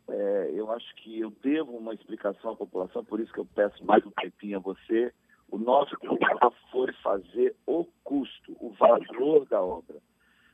[0.08, 3.84] é, eu acho que eu devo uma explicação à população, por isso que eu peço
[3.86, 5.14] mais um tempinho a você.
[5.52, 10.02] O nosso problema foi fazer o custo, o valor da obra.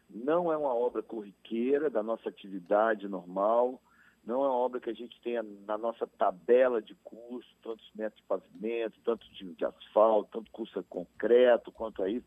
[0.09, 3.79] Não é uma obra corriqueira da nossa atividade normal,
[4.25, 8.19] não é uma obra que a gente tenha na nossa tabela de custo, tantos metros
[8.19, 12.25] de pavimento, tanto de, de asfalto, tanto custo concreto quanto a isso.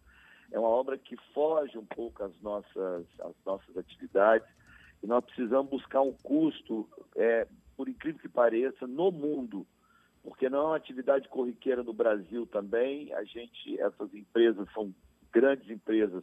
[0.52, 4.48] É uma obra que foge um pouco às nossas, às nossas atividades
[5.02, 9.66] e nós precisamos buscar um custo, é, por incrível que pareça, no mundo,
[10.22, 13.12] porque não é uma atividade corriqueira no Brasil também.
[13.14, 14.94] A gente, essas empresas são
[15.32, 16.22] grandes empresas.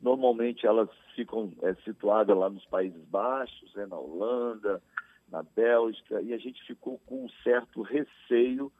[0.00, 4.82] Normalmente elas ficam é, situadas lá nos Países Baixos, né, na Holanda,
[5.28, 8.70] na Bélgica, e a gente ficou com um certo receio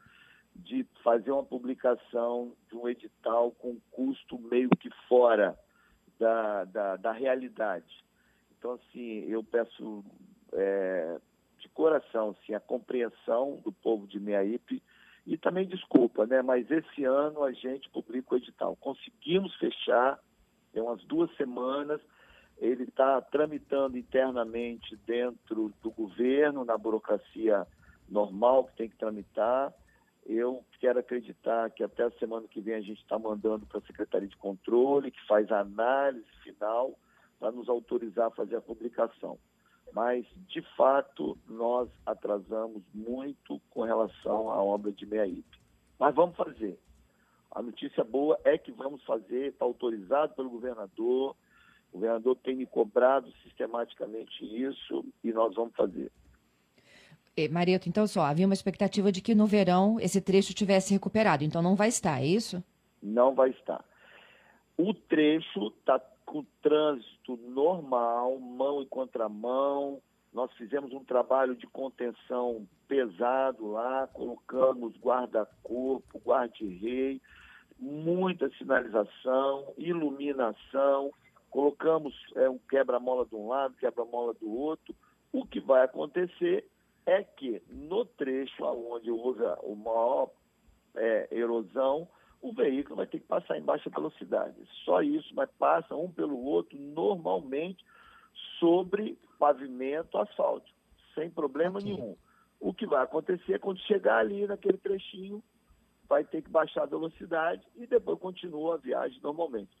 [0.55, 5.57] de fazer uma publicação de um edital com custo meio que fora
[6.19, 8.03] da, da, da realidade.
[8.57, 10.03] Então, assim, eu peço
[10.53, 11.19] é,
[11.77, 14.81] coração assim, a compreensão do povo de Meaípe
[15.27, 16.41] e também desculpa, né?
[16.41, 18.75] Mas esse ano a gente publica o edital.
[18.77, 20.19] Conseguimos fechar,
[20.73, 22.01] tem umas duas semanas,
[22.57, 27.67] ele está tramitando internamente dentro do governo, na burocracia
[28.09, 29.71] normal que tem que tramitar.
[30.25, 33.85] Eu quero acreditar que até a semana que vem a gente está mandando para a
[33.85, 36.97] Secretaria de Controle, que faz a análise final
[37.39, 39.37] para nos autorizar a fazer a publicação.
[39.97, 45.57] Mas, de fato, nós atrasamos muito com relação à obra de Meaípe.
[45.97, 46.77] Mas vamos fazer.
[47.49, 51.35] A notícia boa é que vamos fazer, está autorizado pelo governador,
[51.91, 56.11] o governador tem me cobrado sistematicamente isso e nós vamos fazer.
[57.49, 61.59] Marieto, então só, havia uma expectativa de que no verão esse trecho tivesse recuperado, então
[61.59, 62.63] não vai estar, é isso?
[63.01, 63.83] Não vai estar.
[64.77, 69.99] O trecho está com trânsito normal, mão e contramão.
[70.33, 77.21] Nós fizemos um trabalho de contenção pesado lá, colocamos guarda-corpo, guarda-rei,
[77.79, 81.11] muita sinalização, iluminação,
[81.49, 84.93] colocamos é, um quebra-mola de um lado, quebra-mola do outro.
[85.31, 86.69] O que vai acontecer
[87.05, 90.29] é que no trecho onde houve a maior
[90.93, 92.07] é, erosão,
[92.41, 94.55] o veículo vai ter que passar em baixa velocidade.
[94.85, 97.83] Só isso, mas passa um pelo outro normalmente
[98.59, 100.71] sobre pavimento asfalto,
[101.13, 101.93] sem problema okay.
[101.93, 102.15] nenhum.
[102.59, 105.43] O que vai acontecer é quando chegar ali naquele trechinho,
[106.07, 109.71] vai ter que baixar a velocidade e depois continua a viagem normalmente.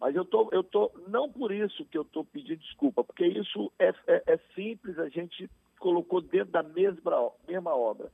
[0.00, 3.72] Mas eu tô, eu tô não por isso que eu estou pedindo desculpa, porque isso
[3.78, 5.48] é, é, é simples, a gente
[5.78, 8.10] colocou dentro da mesma, mesma obra.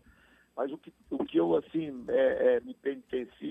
[0.56, 3.49] Mas o que, o que eu, assim, é, é, me penitencio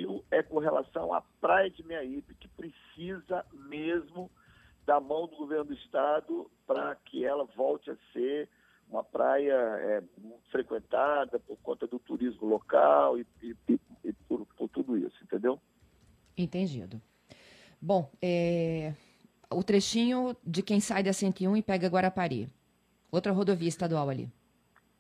[0.60, 4.30] com relação à praia de Meaípe, que precisa mesmo
[4.86, 8.50] da mão do governo do estado para que ela volte a ser
[8.90, 10.04] uma praia é,
[10.52, 13.56] frequentada por conta do turismo local e, e,
[14.04, 15.62] e por, por, tudo isso, entendeu?
[16.36, 17.02] Entendido.
[17.82, 18.94] Bom, é,
[19.50, 22.50] o trechinho de quem sai da 101 e pega Guarapari.
[23.10, 24.30] Outra rodovia estadual ali.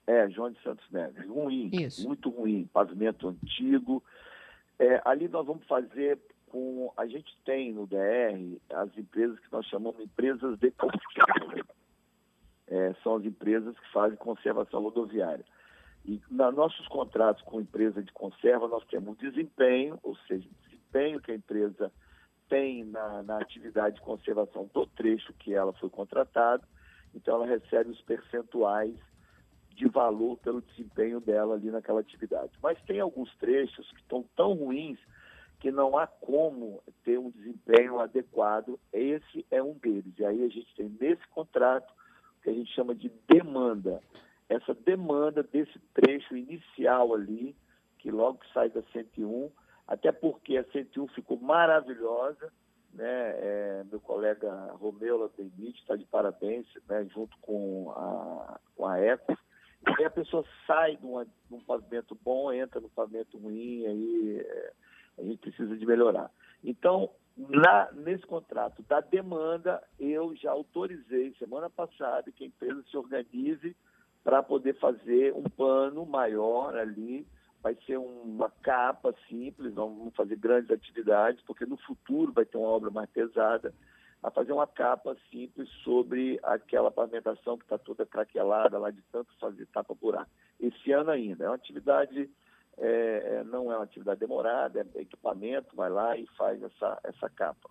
[0.07, 1.27] É, João de Santos Neves.
[1.27, 2.07] Ruim, Isso.
[2.07, 2.69] muito ruim.
[2.71, 4.01] Pavimento antigo.
[4.79, 6.91] É, ali nós vamos fazer com.
[6.97, 10.73] A gente tem no DR as empresas que nós chamamos empresas de
[12.67, 15.45] é, São as empresas que fazem conservação rodoviária.
[16.05, 21.31] E nos nossos contratos com empresa de conserva, nós temos desempenho, ou seja, desempenho que
[21.31, 21.91] a empresa
[22.47, 26.63] tem na, na atividade de conservação do trecho que ela foi contratada.
[27.13, 28.95] Então, ela recebe os percentuais
[29.79, 32.51] de valor pelo desempenho dela ali naquela atividade.
[32.61, 34.99] Mas tem alguns trechos que estão tão ruins
[35.57, 38.77] que não há como ter um desempenho adequado.
[38.91, 40.13] Esse é um deles.
[40.17, 44.01] E aí a gente tem nesse contrato o que a gente chama de demanda.
[44.49, 47.55] Essa demanda desse trecho inicial ali,
[47.99, 49.49] que logo sai da 101,
[49.87, 52.51] até porque a 101 ficou maravilhosa,
[52.93, 53.05] né?
[53.05, 57.07] É, meu colega Romeu Latemite está de parabéns, né?
[57.13, 59.37] junto com a, com a Eco.
[59.85, 64.39] Aí a pessoa sai de, uma, de, um pavimento bom, entra no pavimento ruim, aí
[64.39, 64.73] é,
[65.19, 66.31] a gente precisa de melhorar.
[66.63, 72.97] Então, na, nesse contrato da demanda, eu já autorizei semana passada que a empresa se
[72.97, 73.75] organize
[74.23, 77.25] para poder fazer um pano maior ali.
[77.61, 82.57] Vai ser uma capa simples, não vamos fazer grandes atividades, porque no futuro vai ter
[82.57, 83.73] uma obra mais pesada,
[84.21, 89.33] a fazer uma capa simples sobre aquela pavimentação que está toda craquelada lá de tanto
[89.39, 90.29] fazer tapa buraco.
[90.59, 91.45] Esse ano ainda.
[91.45, 92.29] É uma atividade
[92.79, 97.29] é, é, não é uma atividade demorada, é equipamento, vai lá e faz essa, essa
[97.29, 97.69] capa.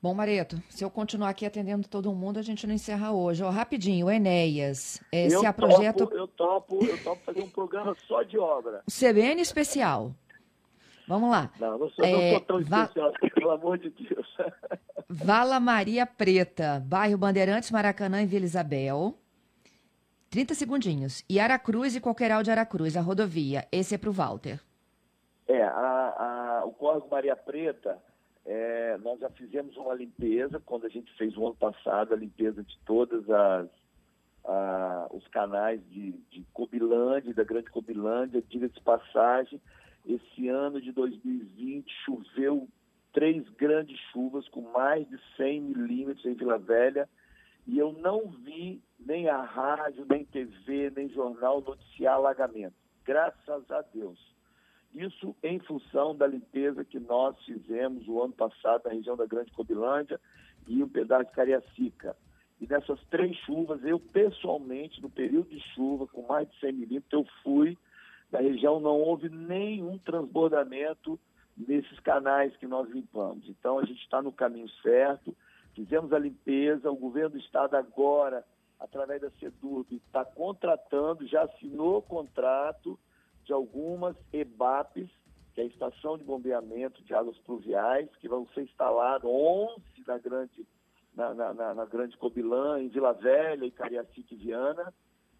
[0.00, 3.42] Bom, Mareto, se eu continuar aqui atendendo todo mundo, a gente não encerra hoje.
[3.42, 6.10] Oh, rapidinho, Enéas, é, eu se a projeto...
[6.12, 8.82] Eu topo, eu topo fazer um programa só de obra.
[8.86, 10.14] CBN especial.
[11.06, 11.50] Vamos lá.
[11.60, 12.82] Não, não sou, é, não sou tão va...
[12.84, 14.36] especial, pelo amor de Deus.
[15.08, 19.18] Vala Maria Preta, bairro Bandeirantes, Maracanã e Vila Isabel.
[20.30, 21.24] 30 segundinhos.
[21.28, 23.68] E Aracruz e Coqueiral de Aracruz, a rodovia.
[23.70, 24.60] Esse é para o Walter.
[25.46, 27.98] É, a, a, o Córrego Maria Preta,
[28.46, 32.62] é, nós já fizemos uma limpeza, quando a gente fez o ano passado, a limpeza
[32.62, 33.68] de todas as
[34.44, 39.60] a, os canais de, de Cobilândia, da Grande Cobilândia, diga-se passagem,
[40.04, 42.68] esse ano de 2020 choveu
[43.12, 47.08] três grandes chuvas com mais de 100 milímetros em Vila Velha,
[47.66, 52.74] e eu não vi nem a rádio, nem TV, nem jornal noticiar alagamento.
[53.04, 54.18] Graças a Deus.
[54.94, 59.50] Isso em função da limpeza que nós fizemos o ano passado na região da Grande
[59.52, 60.20] Cobilândia
[60.66, 62.16] e um pedaço de Cariacica.
[62.60, 67.12] E nessas três chuvas, eu pessoalmente, no período de chuva, com mais de 100 milímetros,
[67.12, 67.76] eu fui
[68.34, 71.20] na região, não houve nenhum transbordamento
[71.56, 73.48] nesses canais que nós limpamos.
[73.48, 75.36] Então, a gente está no caminho certo,
[75.72, 78.44] fizemos a limpeza, o governo do estado agora,
[78.80, 82.98] através da SEDURB, está contratando, já assinou contrato
[83.44, 85.08] de algumas EBAPs,
[85.54, 90.18] que é a Estação de Bombeamento de Águas Pluviais, que vão ser instaladas 11 na
[90.18, 90.66] Grande,
[91.14, 94.92] na, na, na Grande Cobilã, em Vila Velha e Cariacica e Viana,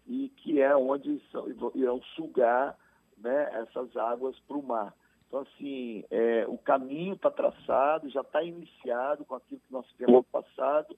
[0.07, 2.77] e que é onde são, irão sugar
[3.25, 4.93] né, essas águas para o mar.
[5.27, 10.13] Então, assim, é, o caminho está traçado, já está iniciado com aquilo que nós fizemos
[10.13, 10.95] no passado,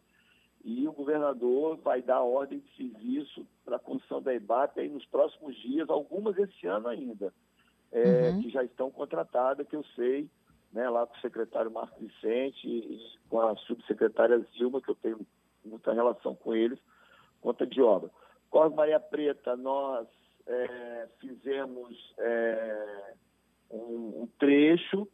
[0.64, 5.06] e o governador vai dar ordem de serviço para a construção da EBAP aí nos
[5.06, 7.34] próximos dias, algumas esse ano ainda,
[7.92, 8.42] é, uhum.
[8.42, 10.30] que já estão contratadas, que eu sei,
[10.74, 15.26] né, lá com o secretário Marco Vicente e com a subsecretária Zilma, que eu tenho
[15.64, 16.78] muita relação com eles,
[17.40, 18.12] conta de obra.
[18.50, 20.06] Córrego Maria Preta, nós
[20.48, 23.14] é, fizemos é,
[23.70, 25.08] um, um, trecho,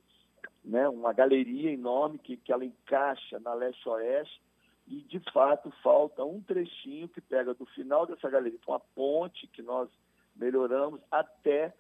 [0.64, 4.42] né, uma galeria enorme que, que ela encaixa na leste-oeste
[4.88, 9.48] e, de fato, falta um trechinho que pega do final dessa galeria, com a ponte
[9.48, 9.90] que nós
[10.36, 11.74] melhoramos, até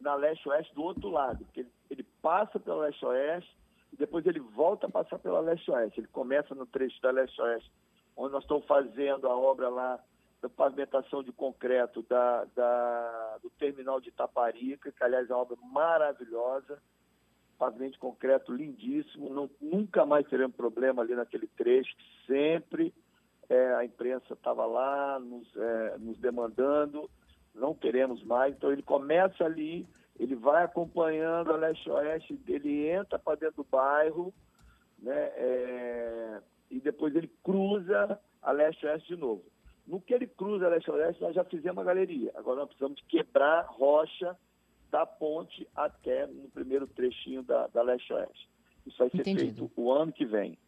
[0.00, 3.56] na leste-oeste do outro lado, porque ele, ele passa pela leste-oeste
[3.92, 6.00] e depois ele volta a passar pela leste-oeste.
[6.00, 7.70] Ele começa no trecho da leste-oeste,
[8.16, 10.02] onde nós estamos fazendo a obra lá
[10.44, 15.56] da pavimentação de concreto da, da, do terminal de Itaparica, que aliás é uma obra
[15.72, 16.82] maravilhosa,
[17.58, 22.92] pavimento de concreto lindíssimo, não, nunca mais teremos problema ali naquele trecho, sempre
[23.48, 27.08] é, a imprensa estava lá nos, é, nos demandando,
[27.54, 33.38] não queremos mais, então ele começa ali, ele vai acompanhando a leste-oeste, ele entra para
[33.38, 34.34] dentro do bairro,
[34.98, 39.53] né, é, e depois ele cruza a leste-oeste de novo.
[39.86, 42.32] No que ele cruza leste-oeste, nós já fizemos a galeria.
[42.34, 44.36] Agora nós precisamos de quebrar rocha
[44.90, 48.48] da ponte até no primeiro trechinho da, da leste-oeste.
[48.86, 49.66] Isso vai ser Entendido.
[49.66, 50.58] feito o ano que vem.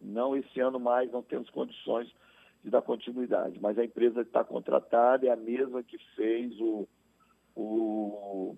[0.00, 2.12] Não esse ano mais, não temos condições
[2.62, 3.58] de dar continuidade.
[3.60, 6.88] Mas a empresa está contratada, é a mesma que fez o,
[7.56, 8.56] o,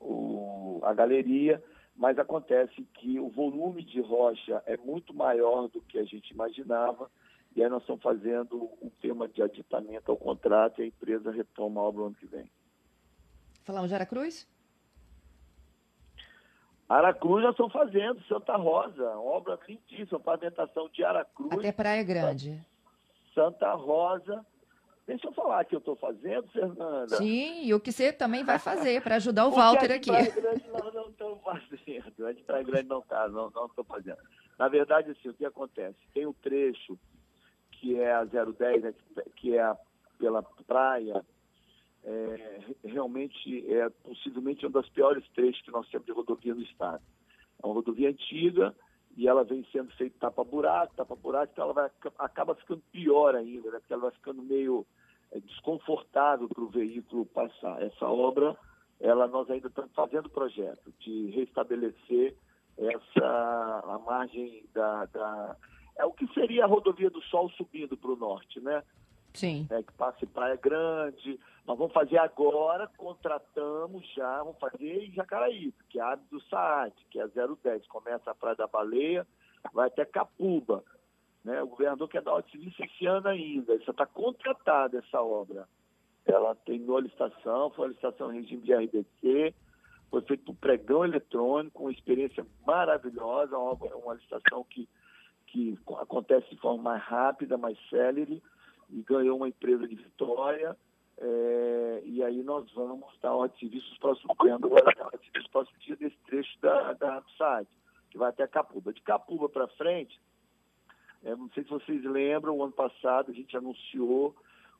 [0.00, 1.62] o, a galeria,
[1.94, 7.10] mas acontece que o volume de rocha é muito maior do que a gente imaginava
[7.54, 11.80] e aí nós estamos fazendo um tema de aditamento ao contrato e a empresa retoma
[11.80, 12.50] a obra ano que vem.
[13.64, 14.48] Falamos de Aracruz?
[16.88, 21.52] Aracruz nós estamos fazendo, Santa Rosa, obra lindíssima, pavimentação de Aracruz.
[21.52, 22.60] Até Praia Grande.
[23.34, 24.44] Santa Rosa.
[25.06, 27.16] Deixa eu falar que eu estou fazendo, Fernanda.
[27.16, 30.10] Sim, e o que você também vai fazer para ajudar o Walter aqui.
[30.10, 32.26] Praia Grande nós não estamos fazendo.
[32.26, 34.18] A de Praia Grande não está, não estou fazendo.
[34.58, 35.96] Na verdade, assim, o que acontece?
[36.14, 36.98] Tem um trecho
[37.82, 38.94] que é a 010, né,
[39.36, 39.76] que é
[40.16, 41.22] pela praia,
[42.04, 47.02] é, realmente é possivelmente um dos piores trechos que nós temos de rodovia no estado.
[47.60, 48.74] É uma rodovia antiga
[49.16, 53.78] e ela vem sendo feita tapa-buraco, tapa-buraco, então ela vai, acaba ficando pior ainda, né?
[53.80, 54.86] porque ela vai ficando meio
[55.32, 57.82] é, desconfortável para o veículo passar.
[57.82, 58.56] Essa obra,
[59.00, 62.36] ela, nós ainda estamos fazendo o projeto de restabelecer
[62.78, 65.56] essa a margem da, da
[65.96, 68.82] é o que seria a rodovia do Sol subindo para o norte, né?
[69.34, 69.66] Sim.
[69.70, 71.40] É, que passe Praia Grande.
[71.66, 76.94] Nós vamos fazer agora, contratamos já, vamos fazer em Jacaraí, que é a do Saad,
[77.10, 77.86] que é 010.
[77.86, 79.26] Começa a Praia da Baleia,
[79.72, 80.84] vai até Capuba.
[81.44, 81.62] Né?
[81.62, 83.74] O governador quer dar serviço esse ano ainda.
[83.74, 85.68] Isso está contratada essa obra.
[86.24, 89.54] Ela terminou a licitação, foi a licitação em regime de RDC,
[90.10, 94.88] foi feito por pregão eletrônico, uma experiência maravilhosa, uma, uma licitação que,
[95.52, 98.42] que acontece de forma mais rápida, mais célere,
[98.88, 100.76] e ganhou uma empresa de Vitória.
[101.18, 105.98] É, e aí nós vamos dar ordem de serviço próximos dias, agora ordem próximos dias
[105.98, 107.68] desse trecho da, da site,
[108.10, 108.92] que vai até Capuba.
[108.92, 110.18] De Capuba para frente,
[111.22, 114.34] é, não sei se vocês lembram, o ano passado a gente anunciou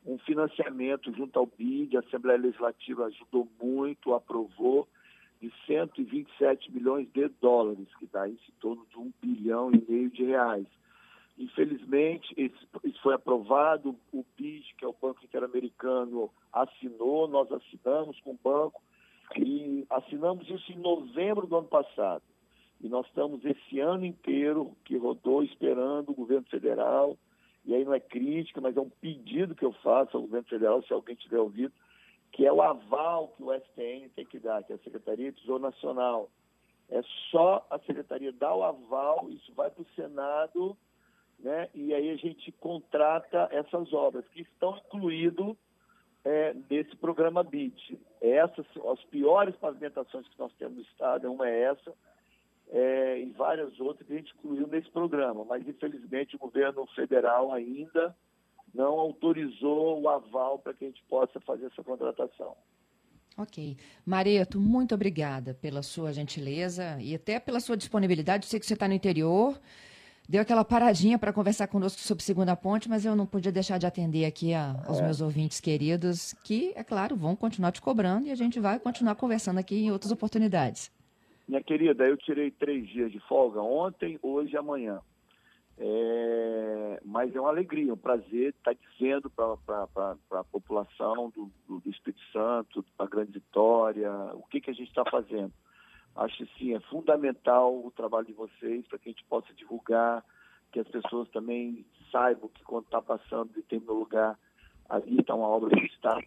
[0.05, 4.89] um financiamento junto ao BID, a Assembleia Legislativa ajudou muito, aprovou,
[5.43, 10.23] de 127 milhões de dólares, que dá em torno de um bilhão e meio de
[10.23, 10.67] reais.
[11.37, 18.31] Infelizmente, isso foi aprovado, o BID, que é o Banco Interamericano, assinou, nós assinamos com
[18.31, 18.81] o banco,
[19.37, 22.23] e assinamos isso em novembro do ano passado.
[22.81, 27.19] E nós estamos esse ano inteiro que rodou esperando o governo federal,
[27.65, 30.83] e aí não é crítica, mas é um pedido que eu faço ao governo federal,
[30.85, 31.73] se alguém tiver ouvido,
[32.33, 35.41] que é o aval que o STN tem que dar, que é a Secretaria de
[35.41, 36.31] Tesouro Nacional.
[36.91, 40.77] É só a Secretaria dar o aval, isso vai para o Senado,
[41.39, 41.69] né?
[41.75, 45.57] e aí a gente contrata essas obras, que estão incluídas
[46.25, 47.99] é, nesse programa BID.
[48.21, 51.93] Essas, as piores pavimentações que nós temos no Estado, uma é essa,
[52.71, 57.53] é, e várias outras que a gente incluiu nesse programa, mas infelizmente o governo federal
[57.53, 58.17] ainda
[58.75, 62.57] não autorizou o aval para que a gente possa fazer essa contratação.
[63.37, 63.77] Ok.
[64.05, 68.45] Mareto, muito obrigada pela sua gentileza e até pela sua disponibilidade.
[68.45, 69.59] Eu sei que você está no interior,
[70.29, 73.87] deu aquela paradinha para conversar conosco sobre Segunda Ponte, mas eu não podia deixar de
[73.87, 75.03] atender aqui a, aos é.
[75.03, 79.15] meus ouvintes queridos, que, é claro, vão continuar te cobrando e a gente vai continuar
[79.15, 80.91] conversando aqui em outras oportunidades.
[81.49, 85.01] Minha querida, eu tirei três dias de folga ontem, hoje e amanhã.
[85.79, 89.57] É, mas é uma alegria, um prazer estar dizendo para
[90.31, 95.05] a população do, do, Espírito Santo, a Grande Vitória, o que, que a gente está
[95.11, 95.53] fazendo.
[96.15, 100.23] Acho sim, é fundamental o trabalho de vocês para que a gente possa divulgar,
[100.71, 104.39] que as pessoas também saibam que quando está passando de determinado lugar,
[104.89, 106.21] ali está uma obra que está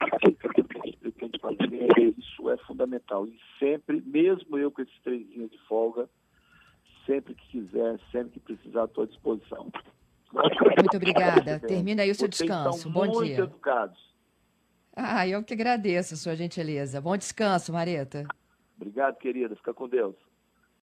[1.00, 3.28] pretende fazer, isso é fundamental.
[3.28, 6.10] E sempre, mesmo eu com esses três dias de folga,
[7.06, 9.72] sempre que quiser, sempre que precisar, estou à disposição.
[10.34, 11.60] Muito obrigada.
[11.60, 12.89] Termina aí o seu Vocês descanso.
[12.89, 13.39] Bom muito dia.
[13.39, 14.14] educados.
[14.95, 17.01] Ah, eu que agradeço a sua gentileza.
[17.01, 18.26] Bom descanso, Mareta.
[18.76, 19.56] Obrigado, querida.
[19.56, 20.16] Fica com Deus.